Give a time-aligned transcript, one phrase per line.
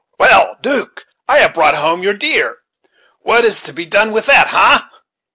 [0.17, 2.57] Well, 'Duke, I have brought home your deer;
[3.19, 4.89] what is to be done with it, ha?"